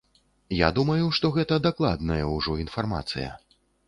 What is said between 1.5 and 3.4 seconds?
дакладная ўжо інфармацыя.